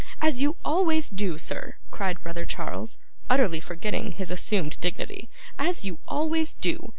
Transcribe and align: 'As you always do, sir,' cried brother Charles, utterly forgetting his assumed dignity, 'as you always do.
'As 0.19 0.41
you 0.41 0.55
always 0.65 1.09
do, 1.09 1.37
sir,' 1.37 1.75
cried 1.91 2.23
brother 2.23 2.43
Charles, 2.43 2.97
utterly 3.29 3.59
forgetting 3.59 4.13
his 4.13 4.31
assumed 4.31 4.79
dignity, 4.81 5.29
'as 5.59 5.85
you 5.85 5.99
always 6.07 6.55
do. 6.55 6.89